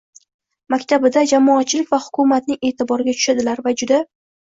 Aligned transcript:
mamlakatida 0.73 1.23
jamoatchilik 1.33 1.93
va 1.93 2.01
hukumatning 2.07 2.61
e’tiboriga 2.73 3.19
tushadilar 3.23 3.67
va 3.71 3.79
juda 3.83 4.05